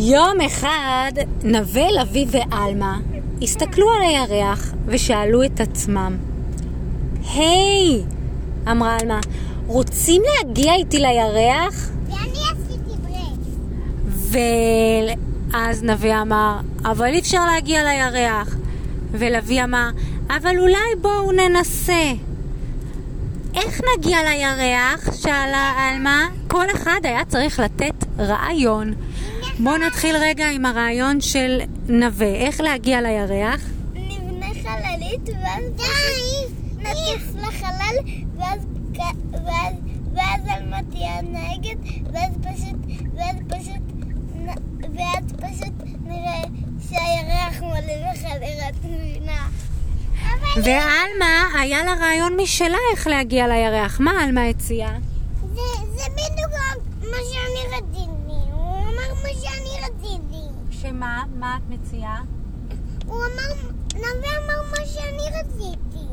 יום 0.00 0.40
אחד 0.46 1.12
נווה, 1.44 1.90
לביא 2.00 2.26
ועלמה 2.30 2.98
הסתכלו 3.42 3.90
על 3.90 4.02
הירח 4.02 4.72
ושאלו 4.86 5.44
את 5.44 5.60
עצמם 5.60 6.16
היי, 7.34 8.02
אמרה 8.70 8.96
עלמה, 9.00 9.20
רוצים 9.66 10.22
להגיע 10.22 10.74
איתי 10.74 10.98
לירח? 10.98 11.90
ואני 12.08 12.38
עשיתי 12.52 12.96
ברקס. 13.02 14.32
ואז 15.52 15.82
נווה 15.82 16.22
אמר, 16.22 16.56
אבל 16.84 17.06
אי 17.06 17.18
אפשר 17.18 17.44
להגיע 17.46 17.82
לירח. 17.84 18.56
ולוי 19.10 19.64
אמר, 19.64 19.88
אבל 20.36 20.58
אולי 20.58 20.94
בואו 21.00 21.32
ננסה. 21.32 22.12
איך 23.54 23.80
נגיע 23.96 24.18
לירח? 24.22 25.16
שאלה 25.16 25.72
עלמה. 25.78 26.28
כל 26.48 26.66
אחד 26.74 27.00
היה 27.04 27.24
צריך 27.24 27.60
לתת 27.60 28.04
רעיון. 28.18 28.94
בואו 29.60 29.76
נתחיל 29.76 30.16
רגע 30.16 30.50
עם 30.50 30.66
הרעיון 30.66 31.20
של 31.20 31.60
נווה. 31.88 32.34
איך 32.34 32.60
להגיע 32.60 33.00
לירח? 33.00 33.60
נבנה 33.94 34.46
חללית 34.62 35.28
ואז 35.28 35.64
נטיף 36.78 37.22
לחלל 37.34 37.96
ואז 38.36 38.60
ואז 39.32 39.74
ואז 40.14 40.40
עלמה 40.48 40.76
תהיה 40.90 41.18
הנהגת 41.18 41.78
ואז 42.12 42.32
פשוט 42.40 42.76
ואז 43.16 43.36
פשוט 43.48 43.82
ואז 44.96 45.32
פשוט 45.32 45.72
נראה 46.04 46.42
שהירח 46.88 47.62
מלא 47.62 48.12
בחדר 48.12 48.68
את 48.68 48.84
מבינה. 48.84 49.48
אבל 50.22 50.62
ועלמה, 50.62 51.60
היה 51.60 51.84
לה 51.84 51.94
רעיון 51.94 52.36
משלה 52.36 52.78
איך 52.92 53.06
להגיע 53.06 53.48
לירח. 53.48 54.00
מה 54.00 54.22
עלמה 54.22 54.44
הציעה? 54.44 54.98
זה 55.54 55.60
זה 55.94 56.04
בדיוק 56.12 56.52
מה 57.00 57.16
שאני 57.32 57.76
רציתי. 57.76 58.08
הוא 58.52 58.78
אמר 58.82 59.14
מה 59.22 59.28
שאני 59.40 59.84
רציתי. 59.84 60.44
שמה? 60.98 61.22
מה 61.38 61.56
את 61.56 61.70
מציעה? 61.70 62.20
הוא 63.06 63.16
אמר, 63.16 63.70
נווה 63.94 64.30
אמר 64.44 64.70
מה 64.70 64.86
שאני 64.86 65.38
רציתי. 65.40 66.06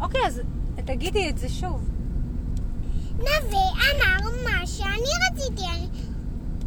אוקיי, 0.00 0.20
אז 0.26 0.40
תגידי 0.84 1.30
את 1.30 1.38
זה 1.38 1.48
שוב. 1.48 1.90
נווה 3.18 3.68
אמר 3.70 4.30
מה 4.44 4.66
שאני 4.66 5.10
רציתי. 5.30 5.62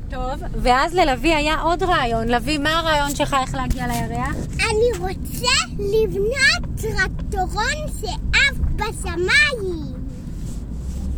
טוב, 0.09 0.41
ואז 0.61 0.93
ללוי 0.93 1.35
היה 1.35 1.61
עוד 1.61 1.83
רעיון. 1.83 2.27
לוי, 2.27 2.57
מה 2.57 2.79
הרעיון 2.79 3.15
שלך 3.15 3.35
איך 3.41 3.55
להגיע 3.55 3.87
לירח? 3.87 4.35
אני 4.53 4.99
רוצה 4.99 5.55
לבנות 5.79 6.79
טרקטורון 6.81 7.87
שעף 8.01 8.57
בשמיים. 8.75 9.93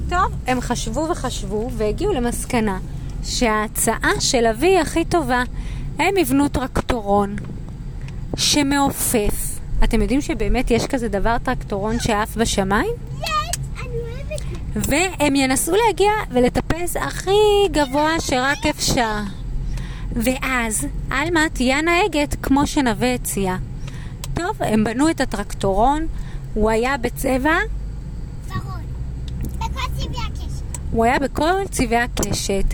טוב, 0.09 0.31
הם 0.47 0.61
חשבו 0.61 1.07
וחשבו 1.11 1.69
והגיעו 1.77 2.13
למסקנה 2.13 2.79
שההצעה 3.23 4.11
של 4.19 4.45
אבי 4.45 4.67
היא 4.67 4.79
הכי 4.79 5.05
טובה. 5.05 5.43
הם 5.99 6.17
יבנו 6.17 6.47
טרקטורון 6.47 7.35
שמעופף. 8.37 9.59
אתם 9.83 10.01
יודעים 10.01 10.21
שבאמת 10.21 10.71
יש 10.71 10.87
כזה 10.87 11.07
דבר 11.07 11.37
טרקטורון 11.43 11.99
שעף 11.99 12.37
בשמיים? 12.37 12.91
והם 14.75 15.35
ינסו 15.35 15.71
להגיע 15.75 16.11
ולטפס 16.31 16.97
הכי 16.97 17.31
גבוה 17.71 18.19
שרק 18.19 18.65
אפשר. 18.69 19.19
ואז 20.11 20.87
עלמה 21.09 21.41
תהיה 21.53 21.77
הנהגת 21.77 22.35
כמו 22.41 22.67
שנווה 22.67 23.13
הציע. 23.13 23.55
טוב, 24.33 24.57
הם 24.59 24.83
בנו 24.83 25.09
את 25.09 25.21
הטרקטורון, 25.21 26.07
הוא 26.53 26.69
היה 26.69 26.97
בצבע, 26.97 27.55
ורוד. 28.47 28.63
בכל 29.57 29.81
צבעי 29.97 30.17
הקשת. 30.27 30.77
הוא 30.91 31.05
היה 31.05 31.19
בכל 31.19 31.53
צבעי 31.71 31.97
הקשת. 31.97 32.73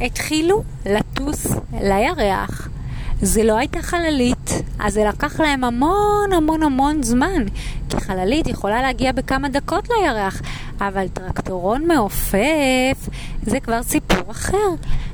התחילו 0.00 0.62
לטוס 0.86 1.46
לירח. 1.72 2.68
זה 3.22 3.44
לא 3.44 3.58
הייתה 3.58 3.82
חללית, 3.82 4.50
אז 4.78 4.94
זה 4.94 5.04
לקח 5.04 5.40
להם 5.40 5.64
המון 5.64 6.32
המון 6.36 6.62
המון 6.62 7.02
זמן, 7.02 7.44
כי 7.88 8.00
חללית 8.00 8.46
יכולה 8.46 8.82
להגיע 8.82 9.12
בכמה 9.12 9.48
דקות 9.48 9.88
לירח, 9.88 10.42
אבל 10.80 11.08
טרקטורון 11.08 11.86
מעופף 11.86 13.08
זה 13.42 13.60
כבר 13.60 13.82
סיפור 13.82 14.30
אחר. 14.30 14.68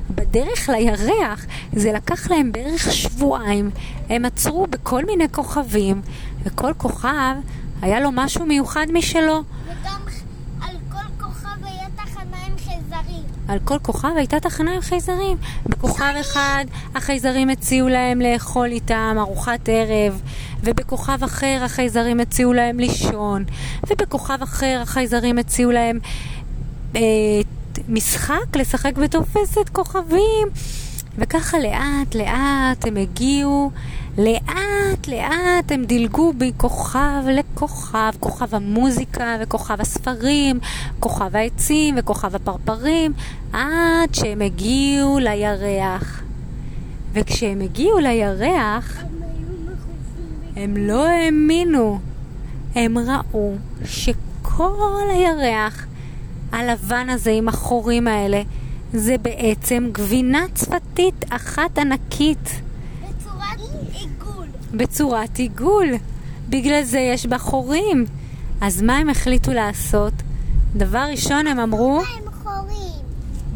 בדרך 0.09 0.69
לירח 0.69 1.45
זה 1.73 1.91
לקח 1.91 2.31
להם 2.31 2.51
בערך 2.51 2.91
שבועיים. 2.91 3.69
הם 4.09 4.25
עצרו 4.25 4.67
בכל 4.67 5.05
מיני 5.05 5.29
כוכבים, 5.31 6.01
וכל 6.43 6.73
כוכב 6.77 7.35
היה 7.81 7.99
לו 7.99 8.09
משהו 8.13 8.45
מיוחד 8.45 8.85
משלו. 8.93 9.43
וגם 9.65 10.01
על 10.61 10.75
כל 10.91 11.25
כוכב 11.25 11.65
היה 11.65 11.87
תחנה 11.95 12.37
עם 12.47 12.57
חייזרים. 12.57 13.32
על 13.47 13.59
כל 13.65 13.79
כוכב 13.81 14.11
הייתה 14.17 14.39
תחנה 14.39 14.75
עם 14.75 14.81
חייזרים. 14.81 15.37
בכוכב 15.65 16.13
אחד 16.21 16.65
החייזרים 16.95 17.49
הציעו 17.49 17.89
להם 17.89 18.21
לאכול 18.21 18.67
איתם 18.71 19.15
ארוחת 19.19 19.69
ערב, 19.69 20.21
ובכוכב 20.63 21.23
אחר 21.23 21.61
החייזרים 21.65 22.19
הציעו 22.19 22.53
להם 22.53 22.79
לישון, 22.79 23.43
ובכוכב 23.89 24.37
אחר 24.43 24.79
החייזרים 24.81 25.39
הציעו 25.39 25.71
להם 25.71 25.99
אה, 26.95 27.01
משחק 27.89 28.55
לשחק 28.55 28.97
בתופסת 28.97 29.69
כוכבים. 29.71 30.47
וככה 31.17 31.59
לאט 31.59 32.15
לאט 32.15 32.87
הם 32.87 32.97
הגיעו, 32.97 33.71
לאט 34.17 35.07
לאט 35.07 35.71
הם 35.71 35.85
דילגו 35.85 36.33
מכוכב 36.39 37.23
לכוכב, 37.27 38.11
כוכב 38.19 38.55
המוזיקה 38.55 39.37
וכוכב 39.41 39.81
הספרים, 39.81 40.59
כוכב 40.99 41.35
העצים 41.35 41.95
וכוכב 41.97 42.35
הפרפרים, 42.35 43.13
עד 43.53 44.13
שהם 44.15 44.41
הגיעו 44.41 45.19
לירח. 45.19 46.23
וכשהם 47.13 47.61
הגיעו 47.61 47.99
לירח, 47.99 49.03
הם 50.55 50.77
לא 50.77 51.07
האמינו. 51.07 51.99
הם 52.75 52.97
ראו 52.97 53.55
שכל 53.85 55.03
הירח 55.13 55.85
הלבן 56.51 57.09
הזה 57.09 57.31
עם 57.31 57.49
החורים 57.49 58.07
האלה 58.07 58.41
זה 58.93 59.15
בעצם 59.17 59.89
גבינה 59.91 60.45
צפתית 60.53 61.25
אחת 61.29 61.77
ענקית 61.77 62.61
בצורת 63.01 63.59
עיגול. 63.93 64.47
בצורת 64.73 65.37
עיגול. 65.37 65.87
בגלל 66.49 66.83
זה 66.83 66.99
יש 66.99 67.25
בה 67.25 67.37
חורים. 67.37 68.05
אז 68.61 68.81
מה 68.81 68.97
הם 68.97 69.09
החליטו 69.09 69.53
לעשות? 69.53 70.13
דבר 70.75 71.05
ראשון 71.11 71.47
הם 71.47 71.59
אמרו? 71.59 72.01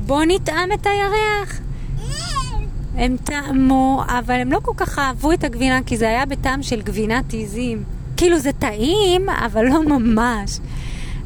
בוא 0.05 0.23
נטעם 0.27 0.71
את 0.71 0.85
הירח. 0.87 1.59
אין. 2.95 3.11
הם 3.11 3.17
טעמו, 3.23 4.03
אבל 4.07 4.35
הם 4.35 4.51
לא 4.51 4.59
כל 4.63 4.73
כך 4.77 4.99
אהבו 4.99 5.31
את 5.31 5.43
הגבינה, 5.43 5.79
כי 5.85 5.97
זה 5.97 6.07
היה 6.07 6.25
בטעם 6.25 6.63
של 6.63 6.81
גבינת 6.81 7.33
עיזים. 7.33 7.83
כאילו 8.17 8.39
זה 8.39 8.51
טעים, 8.59 9.29
אבל 9.29 9.65
לא 9.65 9.83
ממש. 9.83 10.59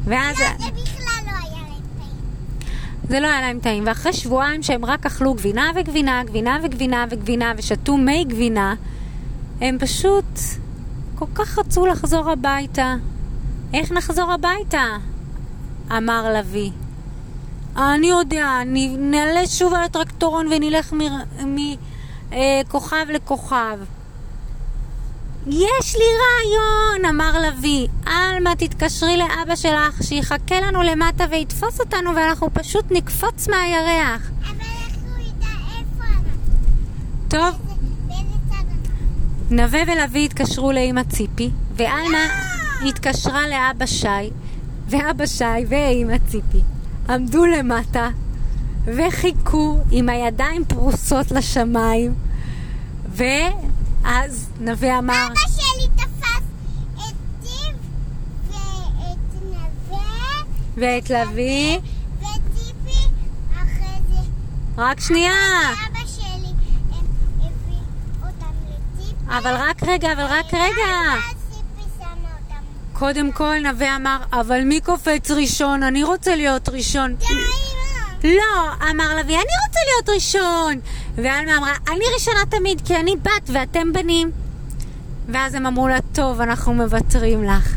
ואז 0.04 0.36
לא, 0.38 0.46
זה 0.58 0.70
בכלל 0.72 1.24
לא 1.26 1.30
היה 1.30 1.62
להם 1.62 1.82
טעים. 1.98 3.01
זה 3.12 3.20
לא 3.20 3.26
היה 3.26 3.40
להם 3.40 3.58
טעים. 3.60 3.84
ואחרי 3.86 4.12
שבועיים 4.12 4.62
שהם 4.62 4.84
רק 4.84 5.06
אכלו 5.06 5.34
גבינה 5.34 5.70
וגבינה, 5.76 6.22
גבינה 6.24 6.58
וגבינה 6.62 7.04
וגבינה, 7.10 7.52
ושתו 7.56 7.96
מי 7.96 8.24
גבינה, 8.24 8.74
הם 9.60 9.78
פשוט 9.80 10.38
כל 11.14 11.26
כך 11.34 11.58
רצו 11.58 11.86
לחזור 11.86 12.30
הביתה. 12.30 12.94
איך 13.74 13.92
נחזור 13.92 14.32
הביתה? 14.32 14.84
אמר 15.96 16.32
לביא. 16.38 16.70
אני 17.76 18.06
יודע, 18.06 18.48
נעלה 18.98 19.46
שוב 19.46 19.74
על 19.74 19.84
הטרקטורון 19.84 20.46
ונלך 20.46 20.94
מכוכב 21.44 23.06
לכוכב. 23.08 23.78
יש 25.46 25.96
לי 25.96 26.04
רעיון, 26.22 27.14
אמר 27.14 27.38
לביא. 27.38 27.88
עלמה, 28.06 28.56
תתקשרי 28.56 29.16
לאבא 29.16 29.56
שלך, 29.56 30.02
שיחכה 30.02 30.60
לנו 30.60 30.82
למטה 30.82 31.24
ויתפוס 31.30 31.80
אותנו 31.80 32.10
ואנחנו 32.16 32.48
פשוט 32.52 32.84
נקפוץ 32.90 33.48
מהירח. 33.48 34.30
אבל 34.40 34.60
איך 34.60 34.96
הוא 35.02 35.24
ידע 35.24 35.46
איפה 35.78 36.04
אנחנו? 36.04 36.52
טוב? 37.28 37.72
נווה 39.50 39.80
ולוי 39.86 40.24
התקשרו 40.24 40.72
לאמא 40.72 41.02
ציפי, 41.02 41.50
ועלמה 41.76 42.26
התקשרה 42.88 43.48
לאבא 43.48 43.86
שי, 43.86 44.30
ואבא 44.88 45.26
שי 45.26 45.44
ואמא 45.68 46.16
ציפי 46.26 46.60
עמדו 47.08 47.46
למטה 47.46 48.08
וחיכו 48.84 49.78
עם 49.90 50.08
הידיים 50.08 50.64
פרוסות 50.64 51.30
לשמיים, 51.30 52.14
ואז 54.02 54.48
נווה 54.60 54.98
אמר, 54.98 55.26
אבא 55.26 55.40
שלי 55.40 55.88
תפס 55.96 56.42
את 56.94 57.14
טיב 57.42 57.76
ואת 58.48 59.42
נווה 59.42 60.42
ואת 60.76 61.10
לביא, 61.10 61.78
וציפי 62.18 63.08
אחרי 63.52 63.98
זה. 64.10 64.20
רק 64.78 65.00
שנייה, 65.00 65.32
אבא 65.90 65.98
שלי 66.16 66.52
הביא 66.90 67.78
אותם 68.22 68.52
לציפי. 68.68 69.14
אבל 69.38 69.54
רק 69.56 69.82
רגע, 69.82 70.12
אבל 70.12 70.24
רק 70.24 70.54
רגע. 70.54 71.20
שמה 71.98 72.08
אותם. 72.08 72.62
קודם 72.92 73.32
כל 73.32 73.58
נווה 73.58 73.96
אמר, 73.96 74.18
אבל 74.32 74.60
מי 74.64 74.80
קופץ 74.80 75.30
ראשון? 75.30 75.82
אני 75.82 76.04
רוצה 76.04 76.36
להיות 76.36 76.68
ראשון. 76.68 77.14
די, 77.14 77.24
מה? 77.24 77.32
לא, 78.24 78.72
אמר 78.90 79.08
לוי, 79.16 79.34
אני 79.34 79.52
רוצה 79.66 79.80
להיות 79.86 80.08
ראשון. 80.08 80.80
ועלמה 81.16 81.56
אמרה, 81.58 81.72
אני 81.88 82.04
ראשונה 82.14 82.40
תמיד, 82.48 82.82
כי 82.84 82.96
אני 82.96 83.16
בת 83.16 83.50
ואתם 83.52 83.92
בנים. 83.92 84.30
ואז 85.28 85.54
הם 85.54 85.66
אמרו 85.66 85.88
לה, 85.88 85.98
טוב, 86.12 86.40
אנחנו 86.40 86.74
מוותרים 86.74 87.44
לך. 87.44 87.76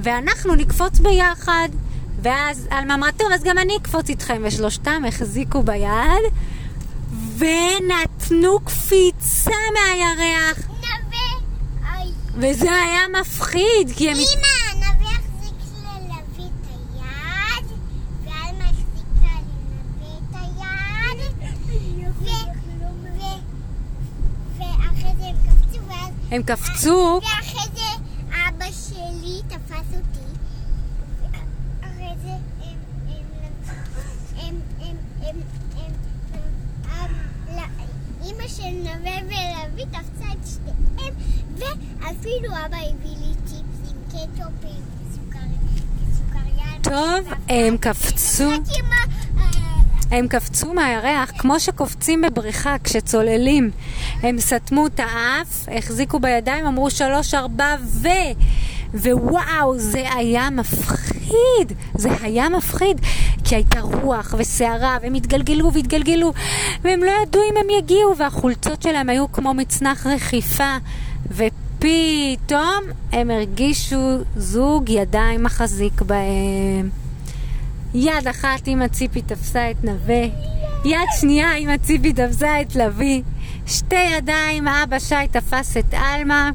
ואנחנו 0.00 0.54
נקפוץ 0.54 0.98
ביחד. 0.98 1.68
ואז 2.22 2.68
עלמה 2.70 2.94
אמרה, 2.94 3.12
טוב, 3.12 3.28
אז 3.34 3.44
גם 3.44 3.58
אני 3.58 3.76
אקפוץ 3.76 4.08
איתכם. 4.08 4.42
ושלושתם 4.44 5.02
החזיקו 5.08 5.62
ביד, 5.62 6.22
ונתנו 7.38 8.60
קפיצה 8.64 9.50
מהירח. 9.74 10.58
וזה 12.34 12.72
היה 12.72 13.00
מפחיד, 13.20 13.92
כי 13.96 14.10
הם... 14.10 14.16
אמא, 14.16 14.84
נווה 14.86 15.10
החזיק 15.10 15.54
ללוי 15.78 16.46
את 16.46 16.66
היד, 16.68 17.66
ועלמה 18.24 18.64
החזיקה 18.64 19.34
לנווה 20.00 20.18
את 20.18 20.34
היד, 20.34 21.18
ו- 22.20 22.32
ו- 23.18 23.42
ואחרי 24.58 25.12
זה 25.18 25.26
הם 25.26 25.36
קפצו, 25.36 25.80
ואז... 25.88 26.21
הם 26.32 26.42
קפצו, 26.42 27.20
ואחרי 27.22 27.68
זה 27.74 28.04
אבא 28.48 28.64
שלי 28.72 29.40
תפס 29.48 29.94
אותי, 29.94 30.26
ואחרי 31.22 32.14
זה 32.24 32.30
הם... 32.62 32.78
הם... 34.40 34.60
הם... 34.80 34.96
הם... 35.22 35.36
הם... 35.78 35.92
אימא 38.24 38.48
של 38.48 38.62
נווה 38.78 39.16
ולוי 39.26 39.86
תפסה 39.90 40.32
את 40.32 40.46
שתיהם, 40.46 41.14
ואפילו 41.56 42.48
אבא 42.66 42.76
הביא 42.76 43.16
לי 43.20 43.34
צ'יפס 43.46 43.90
עם 43.90 43.96
קטופ 44.08 44.64
עם 44.64 44.82
סוכר- 45.14 46.16
סוכריה. 46.16 46.72
טוב, 46.82 47.32
הם 47.48 47.76
קפצו. 47.76 48.50
רק 48.50 48.60
עם 48.78 49.11
הם 50.12 50.28
קפצו 50.28 50.74
מהירח 50.74 51.32
כמו 51.38 51.60
שקופצים 51.60 52.22
בבריכה 52.22 52.76
כשצוללים. 52.84 53.70
הם 54.22 54.40
סתמו 54.40 54.86
את 54.86 55.00
האף, 55.00 55.68
החזיקו 55.78 56.20
בידיים, 56.20 56.66
אמרו 56.66 56.90
שלוש, 56.90 57.34
ארבע, 57.34 57.76
ו... 57.80 58.08
ווואו, 58.94 59.78
זה 59.78 60.12
היה 60.14 60.50
מפחיד. 60.50 61.72
זה 61.94 62.08
היה 62.22 62.48
מפחיד. 62.48 63.00
כי 63.44 63.54
הייתה 63.54 63.80
רוח 63.80 64.34
וסערה, 64.38 64.98
והם 65.02 65.14
התגלגלו 65.14 65.72
והתגלגלו, 65.72 66.32
והם 66.82 67.00
לא 67.00 67.12
ידעו 67.22 67.42
אם 67.52 67.56
הם 67.56 67.70
יגיעו, 67.78 68.16
והחולצות 68.16 68.82
שלהם 68.82 69.08
היו 69.08 69.32
כמו 69.32 69.54
מצנח 69.54 70.06
רכיפה. 70.06 70.76
ופתאום 71.28 72.82
הם 73.12 73.30
הרגישו 73.30 74.18
זוג 74.36 74.90
ידיים 74.90 75.42
מחזיק 75.42 76.02
בהם. 76.02 77.01
יד 77.94 78.28
אחת 78.30 78.68
אמא 78.68 78.88
ציפי 78.88 79.22
תפסה 79.22 79.70
את 79.70 79.84
נווה, 79.84 80.24
יד 80.84 81.08
שנייה 81.20 81.56
אמא 81.56 81.76
ציפי 81.76 82.12
תפסה 82.12 82.60
את 82.60 82.76
לביא, 82.76 83.22
שתי 83.66 84.04
ידיים 84.16 84.68
אבא 84.68 84.98
שי 84.98 85.28
תפס 85.30 85.76
את 85.76 85.94
עלמה, 85.94 86.50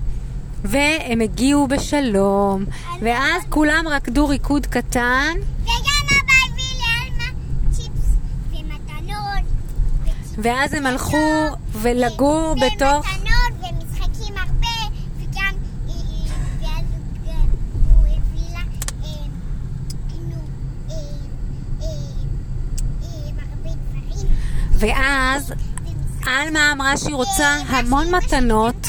והם 0.63 1.21
הגיעו 1.21 1.67
בשלום. 1.67 2.65
ואז 3.01 3.43
כולם 3.49 3.87
רקדו 3.87 4.27
ריקוד 4.27 4.65
קטן, 4.65 5.33
וגם 5.63 5.71
אבא 6.05 6.33
הביא 6.51 6.63
לאלמה 6.79 7.29
צ'יפס. 7.71 7.89
וצ'יפס 8.51 10.35
ואז 10.37 10.73
הם 10.73 10.85
הלכו 10.85 11.47
ולגור 11.71 12.55
בתוך... 12.55 13.16
ואז 24.79 25.53
עלמה 26.25 26.71
אמרה 26.71 26.97
שהיא 26.97 27.15
רוצה 27.15 27.57
המון 27.67 28.15
מתנות. 28.15 28.87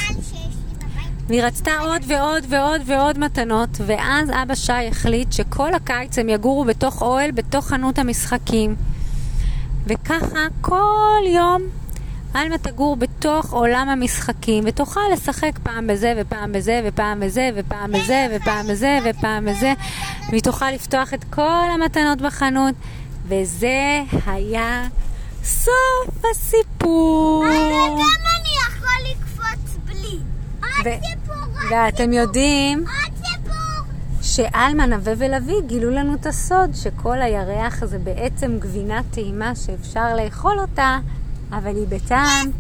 והיא 1.29 1.43
רצתה 1.43 1.71
עוד 1.81 2.03
ועוד 2.09 2.45
ועוד 2.49 2.81
ועוד 2.87 3.19
מתנות, 3.19 3.69
ואז 3.87 4.31
אבא 4.31 4.55
שי 4.55 4.89
החליט 4.91 5.33
שכל 5.33 5.75
הקיץ 5.75 6.19
הם 6.19 6.29
יגורו 6.29 6.65
בתוך 6.65 7.03
אוהל, 7.03 7.31
בתוך 7.31 7.67
חנות 7.67 7.99
המשחקים. 7.99 8.77
וככה 9.87 10.39
כל 10.61 11.21
יום 11.27 11.63
עלמה 12.35 12.59
תגור 12.59 12.97
בתוך 12.97 13.53
עולם 13.53 13.89
המשחקים, 13.89 14.65
ותוכל 14.67 15.01
לשחק 15.13 15.59
פעם 15.63 15.87
בזה 15.87 16.15
ופעם 16.17 16.53
בזה 16.53 16.81
ופעם 16.85 17.21
בזה 17.21 17.51
ופעם 17.57 17.93
בזה 17.93 18.27
ופעם 18.37 18.67
בזה 18.67 18.99
ופעם 19.05 19.47
בזה, 19.47 19.73
והיא 20.29 20.43
תוכל 20.43 20.71
לפתוח 20.71 21.15
את 21.15 21.25
כל 21.31 21.67
המתנות 21.75 22.21
בחנות, 22.21 22.75
וזה 23.29 24.03
היה 24.27 24.89
סוף 25.45 26.25
הסיפור. 26.31 27.45
אבל 27.47 27.89
גם 27.89 28.23
אני 28.41 28.55
יכול 28.69 29.11
לקפוץ 29.11 29.77
בלי. 29.85 30.19
עוד 30.61 31.01
סיפור, 31.11 31.35
עוד 31.37 31.73
ואתם 31.73 32.13
יודעים 32.13 32.85
סיפור. 33.17 33.55
שעלמה, 34.23 34.87
נווה 34.87 35.13
ולוי 35.19 35.63
גילו 35.67 35.91
לנו 35.91 36.15
את 36.15 36.27
הסוד 36.27 36.75
שכל 36.75 37.23
הירח 37.23 37.85
זה 37.85 37.99
בעצם 37.99 38.59
גבינה 38.59 39.01
טעימה 39.11 39.55
שאפשר 39.55 40.15
לאכול 40.17 40.59
אותה, 40.59 40.99
אבל 41.51 41.77
היא 41.77 41.87
בטעם 41.89 42.51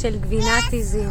של 0.00 0.18
גבינת 0.18 0.72
עיזים. 0.72 1.10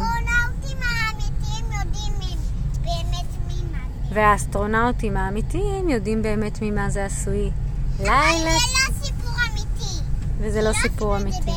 והאסטרונאוטים 4.12 5.16
האמיתיים 5.16 5.88
יודעים 5.88 6.22
באמת 6.22 6.58
ממה 6.62 6.90
זה 6.90 7.04
עשוי. 7.04 7.50
לילה, 8.00 8.38
זה 8.38 8.48
לא 8.48 9.04
סיפור 9.04 9.30
אמיתי. 9.50 10.02
וזה 10.40 10.62
לא 10.62 10.72
סיפור 10.72 11.16
אמיתי. 11.16 11.50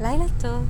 לילה 0.00 0.24
טוב. 0.40 0.64